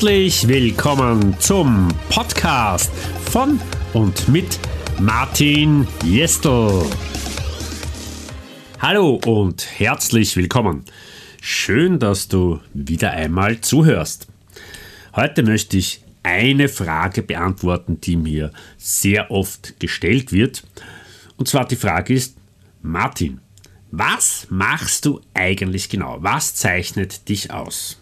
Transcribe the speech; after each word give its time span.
Herzlich 0.00 0.48
willkommen 0.48 1.38
zum 1.40 1.88
Podcast 2.08 2.90
von 3.30 3.60
und 3.92 4.28
mit 4.28 4.58
Martin 4.98 5.86
Jestel. 6.02 6.86
Hallo 8.78 9.20
und 9.26 9.68
herzlich 9.78 10.38
willkommen. 10.38 10.86
Schön, 11.42 11.98
dass 11.98 12.28
du 12.28 12.60
wieder 12.72 13.10
einmal 13.10 13.60
zuhörst. 13.60 14.26
Heute 15.14 15.42
möchte 15.42 15.76
ich 15.76 16.02
eine 16.22 16.70
Frage 16.70 17.22
beantworten, 17.22 18.00
die 18.00 18.16
mir 18.16 18.52
sehr 18.78 19.30
oft 19.30 19.78
gestellt 19.80 20.32
wird. 20.32 20.62
Und 21.36 21.46
zwar 21.46 21.68
die 21.68 21.76
Frage 21.76 22.14
ist, 22.14 22.38
Martin, 22.80 23.42
was 23.90 24.46
machst 24.48 25.04
du 25.04 25.20
eigentlich 25.34 25.90
genau? 25.90 26.16
Was 26.20 26.54
zeichnet 26.54 27.28
dich 27.28 27.50
aus? 27.50 28.00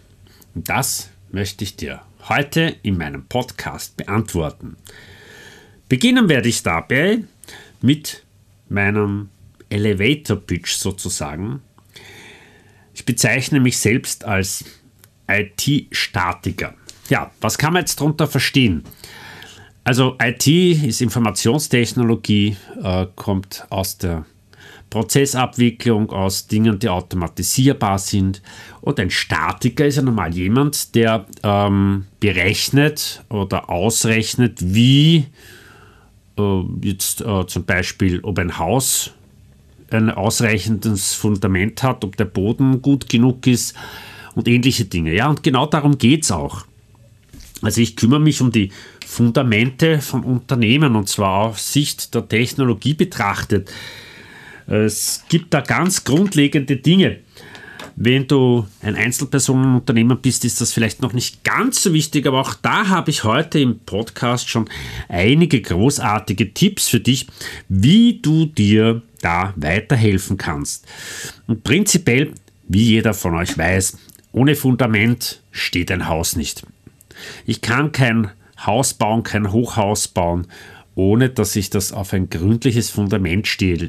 Und 0.54 0.68
das 0.68 1.10
möchte 1.30 1.64
ich 1.64 1.76
dir 1.76 2.02
heute 2.28 2.76
in 2.82 2.98
meinem 2.98 3.24
Podcast 3.26 3.96
beantworten. 3.96 4.76
Beginnen 5.88 6.28
werde 6.28 6.48
ich 6.48 6.62
dabei 6.62 7.24
mit 7.80 8.24
meinem 8.68 9.30
Elevator 9.70 10.36
Pitch 10.36 10.72
sozusagen. 10.76 11.62
Ich 12.94 13.04
bezeichne 13.04 13.60
mich 13.60 13.78
selbst 13.78 14.24
als 14.24 14.64
IT-Statiker. 15.28 16.74
Ja, 17.08 17.30
was 17.40 17.56
kann 17.58 17.72
man 17.72 17.82
jetzt 17.82 18.00
darunter 18.00 18.26
verstehen? 18.26 18.84
Also 19.84 20.16
IT 20.20 20.46
ist 20.46 21.00
Informationstechnologie, 21.00 22.56
äh, 22.82 23.06
kommt 23.14 23.66
aus 23.70 23.96
der 23.96 24.26
Prozessabwicklung, 24.90 26.10
aus 26.10 26.46
Dingen, 26.46 26.78
die 26.78 26.88
automatisierbar 26.88 27.98
sind. 27.98 28.42
Und 28.80 28.98
ein 29.00 29.10
Statiker 29.10 29.86
ist 29.86 29.96
ja 29.96 30.02
normal 30.02 30.34
jemand, 30.34 30.94
der 30.94 31.26
ähm, 31.42 32.06
berechnet 32.20 33.22
oder 33.28 33.68
ausrechnet, 33.68 34.58
wie 34.60 35.26
äh, 36.38 36.62
jetzt 36.82 37.20
äh, 37.20 37.46
zum 37.46 37.64
Beispiel, 37.64 38.20
ob 38.22 38.38
ein 38.38 38.58
Haus 38.58 39.12
ein 39.90 40.10
ausreichendes 40.10 41.14
Fundament 41.14 41.82
hat, 41.82 42.04
ob 42.04 42.16
der 42.16 42.26
Boden 42.26 42.82
gut 42.82 43.08
genug 43.08 43.46
ist 43.46 43.74
und 44.34 44.48
ähnliche 44.48 44.84
Dinge. 44.84 45.14
Ja, 45.14 45.28
und 45.28 45.42
genau 45.42 45.66
darum 45.66 45.98
geht 45.98 46.24
es 46.24 46.30
auch. 46.30 46.64
Also 47.62 47.80
ich 47.80 47.96
kümmere 47.96 48.20
mich 48.20 48.40
um 48.40 48.52
die 48.52 48.70
Fundamente 49.04 50.00
von 50.00 50.22
Unternehmen 50.22 50.94
und 50.94 51.08
zwar 51.08 51.48
aus 51.48 51.72
Sicht 51.72 52.14
der 52.14 52.28
Technologie 52.28 52.94
betrachtet. 52.94 53.70
Es 54.68 55.24
gibt 55.28 55.54
da 55.54 55.62
ganz 55.62 56.04
grundlegende 56.04 56.76
Dinge. 56.76 57.20
Wenn 57.96 58.28
du 58.28 58.66
ein 58.82 58.94
Einzelpersonenunternehmer 58.94 60.14
bist, 60.14 60.44
ist 60.44 60.60
das 60.60 60.72
vielleicht 60.72 61.02
noch 61.02 61.14
nicht 61.14 61.42
ganz 61.42 61.82
so 61.82 61.92
wichtig, 61.92 62.26
aber 62.26 62.40
auch 62.40 62.54
da 62.54 62.88
habe 62.88 63.10
ich 63.10 63.24
heute 63.24 63.58
im 63.58 63.80
Podcast 63.80 64.48
schon 64.48 64.68
einige 65.08 65.60
großartige 65.60 66.54
Tipps 66.54 66.88
für 66.88 67.00
dich, 67.00 67.26
wie 67.68 68.20
du 68.20 68.46
dir 68.46 69.02
da 69.20 69.52
weiterhelfen 69.56 70.36
kannst. 70.36 70.86
Und 71.48 71.64
prinzipiell, 71.64 72.32
wie 72.68 72.84
jeder 72.84 73.14
von 73.14 73.34
euch 73.34 73.58
weiß, 73.58 73.98
ohne 74.30 74.54
Fundament 74.54 75.42
steht 75.50 75.90
ein 75.90 76.06
Haus 76.06 76.36
nicht. 76.36 76.62
Ich 77.46 77.62
kann 77.62 77.90
kein 77.90 78.30
Haus 78.64 78.94
bauen, 78.94 79.22
kein 79.22 79.50
Hochhaus 79.50 80.06
bauen, 80.06 80.46
ohne 80.98 81.30
dass 81.30 81.54
ich 81.54 81.70
das 81.70 81.92
auf 81.92 82.12
ein 82.12 82.28
gründliches 82.28 82.90
Fundament 82.90 83.46
stehe, 83.46 83.88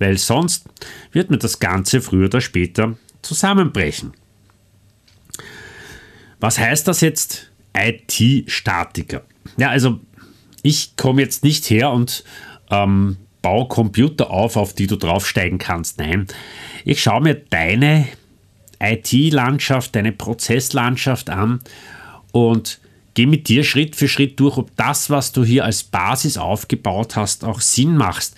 weil 0.00 0.18
sonst 0.18 0.64
wird 1.12 1.30
mir 1.30 1.38
das 1.38 1.60
Ganze 1.60 2.00
früher 2.00 2.26
oder 2.26 2.40
später 2.40 2.98
zusammenbrechen. 3.22 4.12
Was 6.40 6.58
heißt 6.58 6.88
das 6.88 7.00
jetzt 7.00 7.52
IT-Statiker? 7.76 9.22
Ja, 9.56 9.68
also 9.68 10.00
ich 10.64 10.96
komme 10.96 11.22
jetzt 11.22 11.44
nicht 11.44 11.70
her 11.70 11.92
und 11.92 12.24
ähm, 12.72 13.18
baue 13.40 13.68
Computer 13.68 14.30
auf, 14.30 14.56
auf 14.56 14.74
die 14.74 14.88
du 14.88 14.96
draufsteigen 14.96 15.58
kannst. 15.58 15.98
Nein, 15.98 16.26
ich 16.84 17.00
schaue 17.00 17.20
mir 17.20 17.36
deine 17.36 18.08
IT-Landschaft, 18.80 19.94
deine 19.94 20.10
Prozesslandschaft 20.10 21.30
an 21.30 21.60
und 22.32 22.80
gehe 23.18 23.26
mit 23.26 23.48
dir 23.48 23.64
Schritt 23.64 23.96
für 23.96 24.06
Schritt 24.06 24.38
durch, 24.38 24.58
ob 24.58 24.76
das, 24.76 25.10
was 25.10 25.32
du 25.32 25.44
hier 25.44 25.64
als 25.64 25.82
Basis 25.82 26.38
aufgebaut 26.38 27.16
hast, 27.16 27.44
auch 27.44 27.60
Sinn 27.60 27.96
macht. 27.96 28.30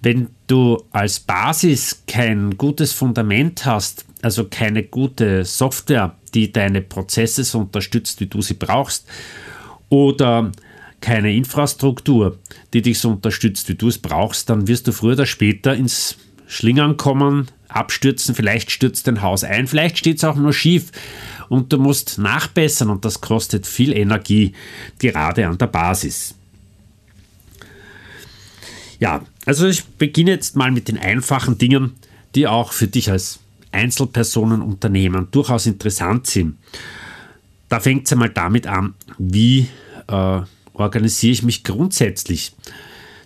Wenn 0.00 0.30
du 0.46 0.82
als 0.90 1.20
Basis 1.20 2.02
kein 2.06 2.56
gutes 2.56 2.94
Fundament 2.94 3.66
hast, 3.66 4.06
also 4.22 4.44
keine 4.44 4.84
gute 4.84 5.44
Software, 5.44 6.16
die 6.32 6.50
deine 6.50 6.80
Prozesse 6.80 7.44
so 7.44 7.58
unterstützt, 7.58 8.20
wie 8.20 8.26
du 8.26 8.40
sie 8.40 8.54
brauchst, 8.54 9.06
oder 9.90 10.50
keine 11.02 11.34
Infrastruktur, 11.34 12.38
die 12.72 12.80
dich 12.80 13.00
so 13.00 13.10
unterstützt, 13.10 13.68
wie 13.68 13.74
du 13.74 13.88
es 13.88 13.98
brauchst, 13.98 14.48
dann 14.48 14.66
wirst 14.66 14.88
du 14.88 14.92
früher 14.92 15.12
oder 15.12 15.26
später 15.26 15.74
ins 15.74 16.16
Schlingern 16.46 16.96
kommen, 16.96 17.48
abstürzen, 17.74 18.34
vielleicht 18.34 18.70
stürzt 18.70 19.06
dein 19.06 19.22
Haus 19.22 19.44
ein, 19.44 19.66
vielleicht 19.66 19.98
steht 19.98 20.18
es 20.18 20.24
auch 20.24 20.36
nur 20.36 20.52
schief 20.52 20.92
und 21.48 21.72
du 21.72 21.78
musst 21.78 22.18
nachbessern 22.18 22.90
und 22.90 23.04
das 23.04 23.20
kostet 23.20 23.66
viel 23.66 23.92
Energie, 23.92 24.52
gerade 24.98 25.46
an 25.46 25.58
der 25.58 25.66
Basis. 25.66 26.34
Ja, 28.98 29.24
also 29.46 29.66
ich 29.66 29.84
beginne 29.84 30.30
jetzt 30.30 30.54
mal 30.54 30.70
mit 30.70 30.88
den 30.88 30.98
einfachen 30.98 31.58
Dingen, 31.58 31.94
die 32.34 32.46
auch 32.46 32.72
für 32.72 32.86
dich 32.86 33.10
als 33.10 33.40
Einzelpersonenunternehmen 33.72 35.28
durchaus 35.30 35.66
interessant 35.66 36.26
sind. 36.26 36.56
Da 37.68 37.80
fängt 37.80 38.06
es 38.06 38.12
einmal 38.12 38.30
damit 38.30 38.66
an, 38.66 38.94
wie 39.18 39.66
äh, 40.06 40.40
organisiere 40.74 41.32
ich 41.32 41.42
mich 41.42 41.64
grundsätzlich. 41.64 42.54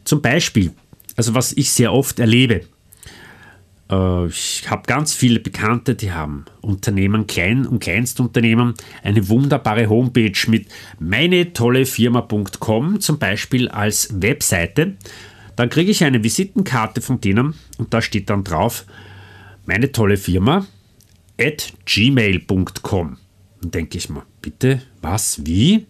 Zum 0.05 0.23
Beispiel, 0.23 0.73
also 1.17 1.35
was 1.35 1.53
ich 1.53 1.71
sehr 1.71 1.93
oft 1.93 2.19
erlebe, 2.21 2.63
ich 3.89 4.69
habe 4.69 4.83
ganz 4.87 5.15
viele 5.15 5.39
Bekannte, 5.39 5.95
die 5.95 6.13
haben 6.13 6.45
Unternehmen, 6.61 7.29
Klein- 7.29 7.67
und 7.67 7.79
Kleinstunternehmen, 7.79 8.75
eine 9.05 9.29
wunderbare 9.29 9.89
Homepage 9.89 10.33
mit 10.49 10.67
meinetollefirma.com 10.99 13.01
zum 13.01 13.19
Beispiel 13.19 13.69
als 13.69 14.21
Webseite. 14.21 14.97
Dann 15.55 15.71
kriege 15.71 15.93
ich 15.93 16.03
eine 16.03 16.25
Visitenkarte 16.25 17.01
von 17.01 17.21
denen 17.21 17.55
und 17.79 17.95
da 17.95 18.03
steht 18.03 18.29
dann 18.29 18.43
drauf, 18.43 18.87
meine 19.67 19.93
tolle 19.93 20.17
Firma 20.17 20.67
at 21.41 21.73
gmail.com. 21.85 23.19
Und 23.63 23.75
denke 23.75 23.99
ich 23.99 24.09
mal, 24.09 24.25
bitte, 24.43 24.83
was, 25.01 25.47
wie? 25.47 25.87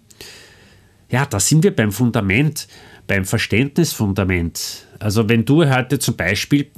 Ja, 1.09 1.25
da 1.25 1.41
sind 1.41 1.65
wir 1.65 1.75
beim 1.75 1.93
Fundament, 1.93 2.69
beim 3.07 3.25
Verständnisfundament. 3.25 4.87
Also 4.99 5.29
wenn 5.29 5.45
du 5.45 5.65
heute 5.65 5.99
zum 5.99 6.17
Beispiel 6.17 6.71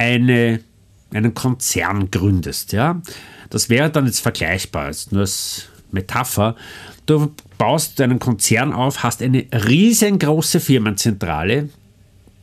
eine, 0.00 0.60
einen 1.12 1.34
Konzern 1.34 2.10
gründest, 2.10 2.72
ja, 2.72 3.00
das 3.50 3.68
wäre 3.68 3.90
dann 3.90 4.06
jetzt 4.06 4.20
vergleichbar, 4.20 4.86
jetzt 4.86 5.12
nur 5.12 5.22
als 5.22 5.68
Metapher. 5.92 6.56
Du 7.04 7.34
baust 7.58 8.00
einen 8.00 8.18
Konzern 8.18 8.72
auf, 8.72 9.02
hast 9.02 9.22
eine 9.22 9.44
riesengroße 9.52 10.60
Firmenzentrale, 10.60 11.68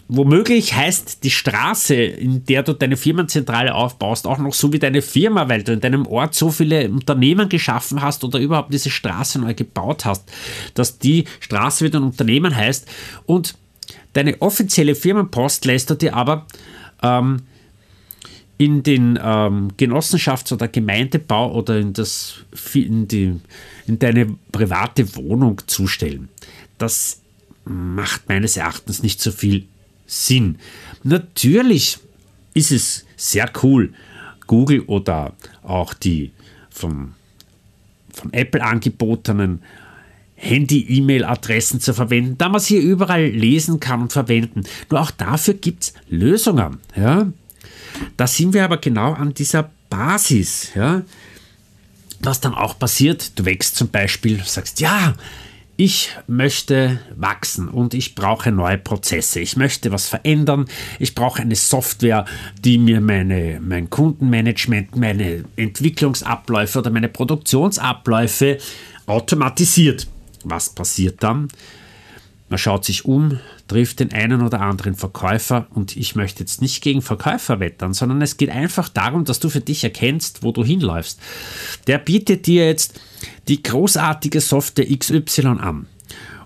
Womöglich 0.10 0.74
heißt 0.74 1.26
die 1.26 1.32
Straße, 1.32 1.96
in 1.96 2.46
der 2.46 2.64
du 2.64 2.72
deine 2.72 2.96
Firmenzentrale 2.96 3.76
aufbaust, 3.76 4.26
auch 4.26 4.38
noch 4.38 4.54
so 4.54 4.72
wie 4.72 4.80
deine 4.80 5.02
Firma, 5.02 5.50
weil 5.50 5.64
du 5.64 5.74
in 5.74 5.82
deinem 5.82 6.06
Ort 6.06 6.34
so 6.34 6.50
viele 6.50 6.90
Unternehmen 6.90 7.50
geschaffen 7.50 8.02
hast 8.02 8.24
oder 8.24 8.40
überhaupt 8.40 8.74
diese 8.74 8.90
Straße 8.90 9.38
neu 9.38 9.54
gebaut 9.54 10.06
hast, 10.06 10.24
dass 10.76 10.98
die 10.98 11.26
Straße 11.42 11.84
wieder 11.84 12.00
ein 12.00 12.04
Unternehmen 12.04 12.56
heißt. 12.56 12.88
Und 13.26 13.56
deine 14.14 14.42
offizielle 14.42 14.96
Firmenpost 14.96 15.66
lässt 15.66 15.90
du 15.90 15.96
dir 15.96 16.16
aber 16.16 16.48
ähm, 17.02 17.42
in 18.58 18.82
den 18.82 19.20
ähm, 19.22 19.70
Genossenschafts- 19.78 20.52
oder 20.52 20.68
Gemeindebau 20.68 21.54
oder 21.54 21.78
in, 21.78 21.94
das, 21.94 22.46
in, 22.74 23.08
die, 23.08 23.40
in 23.86 24.00
deine 24.00 24.36
private 24.52 25.16
Wohnung 25.16 25.62
zustellen. 25.68 26.30
Das 26.78 27.22
macht 27.66 28.28
meines 28.28 28.58
Erachtens 28.58 29.04
nicht 29.04 29.22
so 29.22 29.32
viel 29.32 29.68
Sinn. 30.08 30.58
Natürlich 31.04 32.00
ist 32.54 32.72
es 32.72 33.06
sehr 33.16 33.52
cool, 33.62 33.94
Google 34.48 34.82
oder 34.82 35.34
auch 35.62 35.94
die 35.94 36.32
von, 36.70 37.14
von 38.12 38.34
Apple 38.34 38.64
angebotenen 38.64 39.62
Handy-E-Mail-Adressen 40.38 41.82
zu 41.82 41.94
verwenden, 41.94 42.38
da 42.38 42.48
man 42.48 42.62
sie 42.62 42.78
überall 42.78 43.26
lesen 43.26 43.80
kann 43.80 44.04
und 44.04 44.14
verwenden. 44.14 44.64
Nur 44.90 45.02
auch 45.02 45.12
dafür 45.12 45.56
gibt 45.56 45.84
es 45.84 45.94
Lösungen. 46.10 46.78
Ja? 46.96 47.32
Da 48.16 48.28
sind 48.28 48.54
wir 48.54 48.64
aber 48.64 48.78
genau 48.78 49.14
an 49.14 49.34
dieser 49.34 49.70
Basis. 49.90 50.70
Ja? 50.76 51.02
Was 52.22 52.40
dann 52.40 52.54
auch 52.54 52.78
passiert, 52.78 53.38
du 53.38 53.46
wächst 53.46 53.76
zum 53.76 53.90
Beispiel, 53.90 54.42
sagst, 54.46 54.80
ja, 54.80 55.16
ich 55.80 56.10
möchte 56.26 57.00
wachsen 57.16 57.68
und 57.70 57.94
ich 57.94 58.16
brauche 58.16 58.52
neue 58.52 58.80
Prozesse. 58.80 59.40
Ich 59.40 59.58
möchte 59.58 59.92
was 59.92 60.10
verändern. 60.10 60.66
Ich 60.98 61.14
brauche 61.14 61.40
eine 61.40 61.56
Software, 61.56 62.26
die 62.64 62.80
mir 62.80 63.00
meine, 63.00 63.60
mein 63.62 63.88
Kundenmanagement, 63.92 64.96
meine 64.96 65.46
Entwicklungsabläufe 65.56 66.80
oder 66.80 66.90
meine 66.90 67.10
Produktionsabläufe 67.10 68.58
automatisiert. 69.06 70.08
Was 70.44 70.70
passiert 70.70 71.24
dann? 71.24 71.50
Man 72.50 72.58
schaut 72.58 72.86
sich 72.86 73.04
um, 73.04 73.40
trifft 73.68 74.00
den 74.00 74.14
einen 74.14 74.42
oder 74.42 74.62
anderen 74.62 74.96
Verkäufer 74.96 75.68
und 75.74 75.98
ich 75.98 76.16
möchte 76.16 76.40
jetzt 76.40 76.62
nicht 76.62 76.82
gegen 76.82 77.02
Verkäufer 77.02 77.60
wettern, 77.60 77.94
sondern 77.94 78.22
es 78.22 78.38
geht 78.38 78.50
einfach 78.50 78.88
darum, 78.88 79.26
dass 79.26 79.42
du 79.42 79.50
für 79.50 79.60
dich 79.60 79.84
erkennst, 79.84 80.44
wo 80.44 80.54
du 80.54 80.64
hinläufst. 80.64 81.20
Der 81.88 81.98
bietet 81.98 82.48
dir 82.48 82.66
jetzt 82.66 83.02
die 83.50 83.62
großartige 83.62 84.40
Software 84.40 84.88
XY 84.88 85.48
an. 85.60 85.88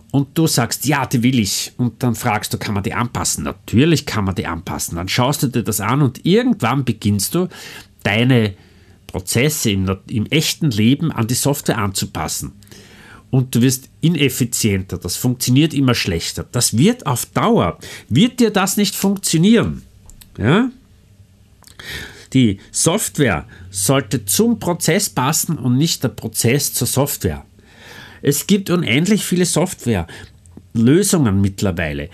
Und 0.10 0.38
du 0.38 0.48
sagst, 0.48 0.86
ja, 0.88 1.06
die 1.06 1.24
will 1.24 1.40
ich. 1.40 1.72
Und 1.78 2.04
dann 2.04 2.16
fragst 2.16 2.54
du, 2.54 2.58
kann 2.58 2.74
man 2.74 2.84
die 2.84 2.94
anpassen? 2.94 3.46
Natürlich 3.46 4.06
kann 4.06 4.26
man 4.26 4.36
die 4.36 4.48
anpassen. 4.48 4.98
Dann 4.98 5.08
schaust 5.08 5.44
du 5.44 5.48
dir 5.48 5.64
das 5.64 5.80
an 5.80 6.02
und 6.02 6.26
irgendwann 6.26 6.84
beginnst 6.84 7.36
du, 7.36 7.48
deine 8.04 8.56
Prozesse 9.08 9.70
im, 9.70 9.98
im 10.08 10.26
echten 10.26 10.72
Leben 10.72 11.12
an 11.12 11.28
die 11.28 11.36
Software 11.36 11.78
anzupassen 11.78 12.54
und 13.32 13.56
du 13.56 13.62
wirst 13.62 13.90
ineffizienter, 14.02 14.98
das 14.98 15.16
funktioniert 15.16 15.74
immer 15.74 15.96
schlechter. 15.96 16.46
Das 16.52 16.78
wird 16.78 17.08
auf 17.08 17.26
Dauer, 17.26 17.80
wird 18.10 18.40
dir 18.40 18.52
das 18.52 18.78
nicht 18.78 18.96
funktionieren. 18.96 19.84
Ja? 20.38 20.70
Die 22.34 22.60
Software 22.72 23.46
sollte 23.72 24.26
zum 24.26 24.60
Prozess 24.60 25.10
passen 25.10 25.58
und 25.58 25.78
nicht 25.78 26.04
der 26.04 26.10
Prozess 26.10 26.74
zur 26.74 26.88
Software. 26.88 27.46
Es 28.22 28.48
gibt 28.48 28.70
unendlich 28.70 29.26
viele 29.26 29.46
Softwarelösungen 29.46 31.42
mittlerweile. 31.42 32.10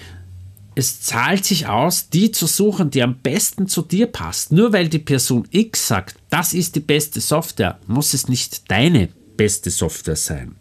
Es 0.76 1.02
zahlt 1.02 1.44
sich 1.44 1.68
aus, 1.68 2.10
die 2.10 2.32
zu 2.32 2.46
suchen, 2.46 2.92
die 2.92 3.02
am 3.02 3.18
besten 3.18 3.68
zu 3.68 3.82
dir 3.82 4.06
passt. 4.06 4.52
Nur 4.52 4.74
weil 4.74 4.90
die 4.90 5.00
Person 5.00 5.48
X 5.50 5.88
sagt, 5.88 6.16
das 6.30 6.54
ist 6.54 6.76
die 6.76 6.82
beste 6.82 7.20
Software, 7.20 7.80
muss 7.88 8.14
es 8.14 8.28
nicht 8.28 8.70
deine 8.70 9.10
beste 9.36 9.72
Software 9.72 10.16
sein. 10.16 10.56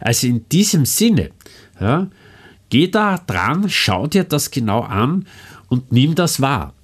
Also 0.00 0.26
in 0.26 0.48
diesem 0.48 0.84
Sinne, 0.84 1.30
ja, 1.80 2.08
geh 2.68 2.88
da 2.88 3.18
dran, 3.18 3.68
schau 3.68 4.06
dir 4.06 4.24
das 4.24 4.50
genau 4.50 4.80
an 4.80 5.26
und 5.68 5.92
nimm 5.92 6.14
das 6.14 6.40
wahr. 6.40 6.74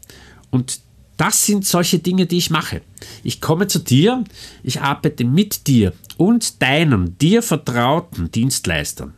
Und 0.50 0.80
das 1.16 1.44
sind 1.44 1.66
solche 1.66 1.98
Dinge, 1.98 2.26
die 2.26 2.38
ich 2.38 2.50
mache. 2.50 2.80
Ich 3.24 3.40
komme 3.40 3.66
zu 3.66 3.80
dir, 3.80 4.24
ich 4.62 4.80
arbeite 4.80 5.24
mit 5.24 5.66
dir 5.66 5.92
und 6.16 6.62
deinen, 6.62 7.18
dir 7.18 7.42
vertrauten 7.42 8.30
Dienstleistern. 8.30 9.14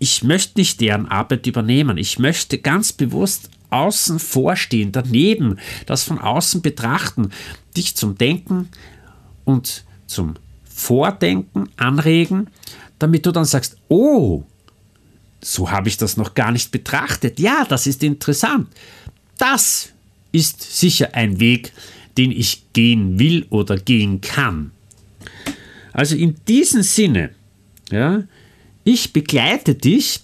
Ich 0.00 0.22
möchte 0.22 0.58
nicht 0.58 0.80
deren 0.80 1.06
Arbeit 1.06 1.46
übernehmen. 1.46 1.98
Ich 1.98 2.18
möchte 2.18 2.58
ganz 2.58 2.92
bewusst 2.92 3.50
außen 3.70 4.18
vorstehen, 4.18 4.92
daneben, 4.92 5.58
das 5.86 6.02
von 6.02 6.18
außen 6.18 6.62
betrachten, 6.62 7.30
dich 7.76 7.96
zum 7.96 8.16
Denken 8.16 8.68
und 9.44 9.84
zum 10.06 10.34
Vordenken 10.78 11.68
anregen, 11.76 12.46
damit 13.00 13.26
du 13.26 13.32
dann 13.32 13.44
sagst, 13.44 13.76
oh, 13.88 14.44
so 15.40 15.72
habe 15.72 15.88
ich 15.88 15.96
das 15.96 16.16
noch 16.16 16.34
gar 16.34 16.52
nicht 16.52 16.70
betrachtet. 16.70 17.40
Ja, 17.40 17.66
das 17.68 17.88
ist 17.88 18.04
interessant. 18.04 18.68
Das 19.38 19.90
ist 20.30 20.62
sicher 20.78 21.14
ein 21.14 21.40
Weg, 21.40 21.72
den 22.16 22.30
ich 22.30 22.62
gehen 22.72 23.18
will 23.18 23.44
oder 23.50 23.76
gehen 23.76 24.20
kann. 24.20 24.70
Also 25.92 26.14
in 26.14 26.36
diesem 26.46 26.84
Sinne, 26.84 27.30
ja, 27.90 28.22
ich 28.84 29.12
begleite 29.12 29.74
dich 29.74 30.20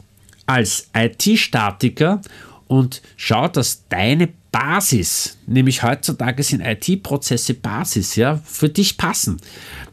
als 0.47 0.89
IT-Statiker 0.95 2.21
und 2.69 3.03
schau, 3.17 3.49
dass 3.49 3.89
deine 3.89 4.29
Basis, 4.55 5.37
nämlich 5.49 5.83
heutzutage 5.83 6.45
sind 6.45 6.61
IT-Prozesse 6.61 7.55
Basis, 7.55 8.15
ja, 8.15 8.41
für 8.45 8.69
dich 8.69 8.97
passen. 8.97 9.39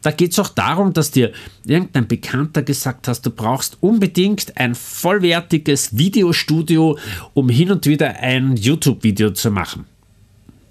Da 0.02 0.12
geht 0.12 0.30
es 0.30 0.38
auch 0.38 0.50
darum, 0.50 0.92
dass 0.92 1.10
dir 1.10 1.32
irgendein 1.66 2.06
Bekannter 2.06 2.62
gesagt 2.62 3.08
hat, 3.08 3.26
du 3.26 3.30
brauchst 3.30 3.78
unbedingt 3.80 4.56
ein 4.56 4.76
vollwertiges 4.76 5.98
Videostudio, 5.98 6.96
um 7.34 7.48
hin 7.48 7.72
und 7.72 7.86
wieder 7.86 8.20
ein 8.20 8.56
YouTube-Video 8.56 9.30
zu 9.32 9.50
machen. 9.50 9.84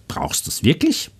Brauchst 0.08 0.48
du 0.48 0.52
es 0.52 0.64
wirklich? 0.64 1.12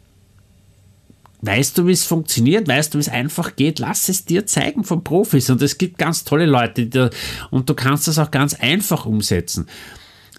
Weißt 1.42 1.78
du, 1.78 1.88
wie 1.88 1.92
es 1.92 2.06
funktioniert? 2.06 2.70
Weißt 2.70 2.94
du, 2.94 3.00
wie 3.00 3.02
es 3.02 3.10
einfach 3.10 3.58
geht? 3.58 3.80
Lass 3.80 4.08
es 4.08 4.24
dir 4.24 4.46
zeigen 4.46 4.86
von 4.86 5.04
Profis. 5.04 5.50
Und 5.50 5.62
es 5.62 5.78
gibt 5.78 5.98
ganz 5.98 6.24
tolle 6.24 6.46
Leute, 6.46 6.86
die, 6.86 7.10
und 7.50 7.70
du 7.70 7.74
kannst 7.74 8.08
das 8.08 8.18
auch 8.18 8.32
ganz 8.32 8.54
einfach 8.54 9.06
umsetzen. 9.06 9.68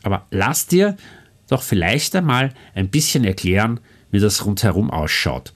Aber 0.02 0.26
lass 0.30 0.66
dir 0.66 0.96
doch 1.52 1.62
vielleicht 1.62 2.16
einmal 2.16 2.52
ein 2.74 2.88
bisschen 2.88 3.24
erklären, 3.24 3.80
wie 4.10 4.20
das 4.20 4.44
rundherum 4.44 4.90
ausschaut. 4.90 5.52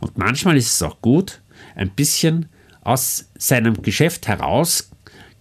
Und 0.00 0.18
manchmal 0.18 0.56
ist 0.56 0.72
es 0.72 0.82
auch 0.82 1.00
gut, 1.00 1.40
ein 1.74 1.90
bisschen 1.90 2.46
aus 2.82 3.26
seinem 3.36 3.82
Geschäft 3.82 4.28
heraus 4.28 4.90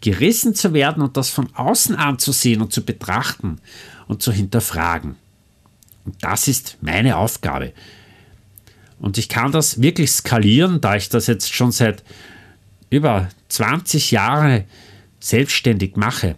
gerissen 0.02 0.56
zu 0.56 0.74
werden 0.74 1.02
und 1.02 1.18
das 1.18 1.30
von 1.30 1.54
außen 1.56 1.96
anzusehen 1.96 2.62
und 2.62 2.72
zu 2.72 2.84
betrachten 2.84 3.60
und 4.08 4.22
zu 4.22 4.32
hinterfragen. 4.32 5.16
Und 6.06 6.16
das 6.24 6.48
ist 6.48 6.78
meine 6.82 7.18
Aufgabe. 7.18 7.74
Und 9.00 9.18
ich 9.18 9.30
kann 9.30 9.52
das 9.52 9.82
wirklich 9.82 10.12
skalieren, 10.12 10.80
da 10.82 10.96
ich 10.96 11.10
das 11.10 11.28
jetzt 11.28 11.54
schon 11.54 11.72
seit 11.72 12.04
über 12.90 13.30
20 13.50 14.12
Jahren 14.12 14.64
selbstständig 15.20 15.96
mache 15.96 16.36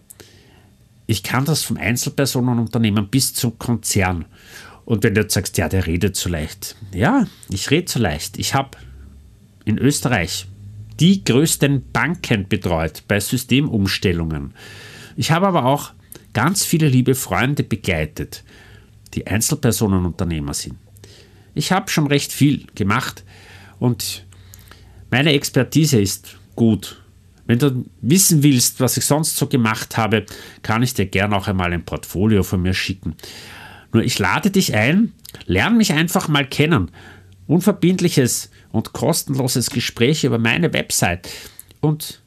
ich 1.08 1.24
kann 1.24 1.46
das 1.46 1.64
vom 1.64 1.78
Einzelpersonenunternehmen 1.78 3.08
bis 3.08 3.34
zum 3.34 3.58
Konzern. 3.58 4.26
Und 4.86 5.04
wenn 5.04 5.16
du 5.16 5.22
jetzt 5.22 5.34
sagst, 5.34 5.58
ja, 5.58 5.70
der 5.70 5.88
redet 5.88 6.16
zu 6.16 6.30
leicht. 6.30 6.76
Ja, 6.94 7.26
ich 7.50 7.72
rede 7.72 7.86
zu 7.86 8.00
leicht. 8.00 8.38
Ich 8.38 8.54
habe 8.54 8.78
in 9.66 9.78
Österreich 9.78 10.48
die 11.00 11.24
größten 11.24 11.92
Banken 11.92 12.48
betreut 12.48 13.04
bei 13.08 13.20
Systemumstellungen. 13.20 14.54
Ich 15.16 15.32
habe 15.32 15.48
aber 15.48 15.66
auch 15.66 15.92
ganz 16.34 16.66
viele 16.66 16.88
liebe 16.90 17.16
Freunde 17.16 17.64
begleitet, 17.64 18.44
die 19.14 19.28
Einzelpersonenunternehmer 19.28 20.54
sind. 20.54 20.76
Ich 21.56 21.72
habe 21.72 21.90
schon 21.90 22.08
recht 22.08 22.32
viel 22.32 22.68
gemacht 22.76 23.24
und 23.80 24.26
meine 25.10 25.34
Expertise 25.34 26.00
ist 26.00 26.38
gut 26.56 27.02
wenn 27.48 27.60
du 27.60 27.86
wissen 28.02 28.44
willst, 28.44 28.82
was 28.82 28.98
ich 28.98 29.06
sonst 29.06 29.38
so 29.38 29.48
gemacht 29.48 29.98
habe, 29.98 30.26
kann 30.62 30.84
ich 30.84 30.94
dir 30.94 31.06
gerne 31.06 31.36
auch 31.36 31.48
einmal 31.48 31.74
ein 31.74 31.86
Portfolio 31.86 32.44
von 32.44 32.62
mir 32.62 32.74
schicken. 32.74 33.16
Nur 33.94 34.04
ich 34.04 34.20
lade 34.20 34.52
dich 34.52 34.76
ein, 34.76 35.14
lern 35.46 35.78
mich 35.78 35.94
einfach 35.94 36.28
mal 36.28 36.46
kennen. 36.46 36.92
Unverbindliches 37.48 38.52
und 38.72 38.92
kostenloses 38.92 39.70
Gespräch 39.70 40.26
über 40.26 40.38
meine 40.38 40.74
Website. 40.74 41.30
Und 41.80 42.22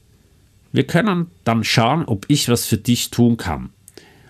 wir 0.73 0.87
können 0.87 1.31
dann 1.45 1.65
schauen, 1.65 2.05
ob 2.07 2.25
ich 2.29 2.49
was 2.49 2.65
für 2.65 2.79
dich 2.79 3.11
tun 3.11 3.37
kann. 3.37 3.71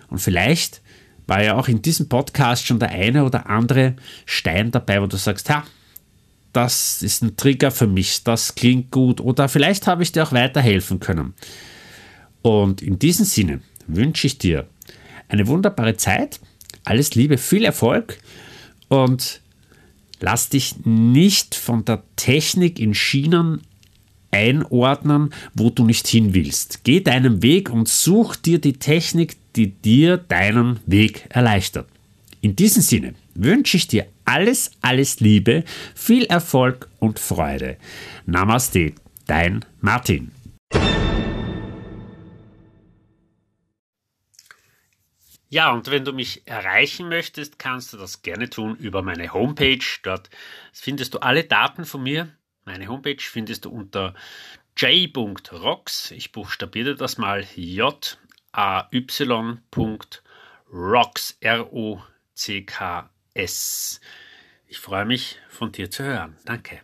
Und 0.09 0.19
vielleicht 0.19 0.81
war 1.25 1.41
ja 1.41 1.55
auch 1.55 1.69
in 1.69 1.81
diesem 1.81 2.09
Podcast 2.09 2.67
schon 2.67 2.79
der 2.79 2.89
eine 2.89 3.23
oder 3.23 3.49
andere 3.49 3.95
Stein 4.25 4.71
dabei, 4.71 5.01
wo 5.01 5.07
du 5.07 5.15
sagst, 5.15 5.49
ha, 5.49 5.63
das 6.53 7.01
ist 7.01 7.23
ein 7.23 7.37
Trigger 7.37 7.71
für 7.71 7.87
mich, 7.87 8.23
das 8.23 8.55
klingt 8.55 8.91
gut 8.91 9.21
oder 9.21 9.47
vielleicht 9.47 9.87
habe 9.87 10.03
ich 10.03 10.11
dir 10.11 10.23
auch 10.23 10.31
weiterhelfen 10.31 10.99
können. 10.99 11.33
Und 12.41 12.81
in 12.81 12.99
diesem 12.99 13.25
Sinne 13.25 13.61
wünsche 13.87 14.27
ich 14.27 14.37
dir 14.37 14.67
eine 15.29 15.47
wunderbare 15.47 15.95
Zeit, 15.95 16.39
alles 16.83 17.15
Liebe, 17.15 17.37
viel 17.37 17.63
Erfolg 17.63 18.17
und 18.89 19.41
lass 20.19 20.49
dich 20.49 20.75
nicht 20.85 21.55
von 21.55 21.85
der 21.85 22.03
Technik 22.15 22.79
in 22.79 22.93
Schienen 22.93 23.61
einordnen, 24.31 25.33
wo 25.53 25.69
du 25.69 25.85
nicht 25.85 26.07
hin 26.07 26.33
willst. 26.33 26.83
Geh 26.83 27.01
deinen 27.01 27.43
Weg 27.43 27.69
und 27.69 27.87
such 27.87 28.35
dir 28.35 28.59
die 28.59 28.73
Technik, 28.73 29.35
die 29.55 29.67
dir 29.67 30.17
deinen 30.17 30.79
Weg 30.85 31.25
erleichtert. 31.29 31.87
In 32.39 32.55
diesem 32.55 32.81
Sinne 32.81 33.13
wünsche 33.35 33.77
ich 33.77 33.87
dir 33.87 34.07
alles, 34.31 34.71
alles 34.81 35.19
Liebe, 35.19 35.65
viel 35.93 36.23
Erfolg 36.25 36.89
und 36.99 37.19
Freude. 37.19 37.77
Namaste, 38.25 38.93
dein 39.27 39.65
Martin. 39.81 40.31
Ja, 45.49 45.71
und 45.73 45.91
wenn 45.91 46.05
du 46.05 46.13
mich 46.13 46.47
erreichen 46.47 47.09
möchtest, 47.09 47.59
kannst 47.59 47.91
du 47.91 47.97
das 47.97 48.21
gerne 48.21 48.49
tun 48.49 48.77
über 48.77 49.01
meine 49.01 49.33
Homepage. 49.33 49.83
Dort 50.01 50.29
findest 50.71 51.13
du 51.13 51.19
alle 51.19 51.43
Daten 51.43 51.83
von 51.83 52.01
mir. 52.01 52.29
Meine 52.63 52.87
Homepage 52.87 53.19
findest 53.19 53.65
du 53.65 53.69
unter 53.69 54.13
j.rocks. 54.77 56.11
Ich 56.11 56.31
buchstabiere 56.31 56.95
das 56.95 57.17
mal 57.17 57.45
j 57.55 58.17
a 58.53 58.87
y.rocks 58.93 60.23
r 61.41 61.73
o 61.73 62.01
c 62.33 62.61
k 62.61 63.10
S. 63.33 63.99
Ich 64.67 64.79
freue 64.79 65.05
mich, 65.05 65.39
von 65.49 65.71
dir 65.71 65.89
zu 65.89 66.03
hören. 66.03 66.37
Danke. 66.45 66.81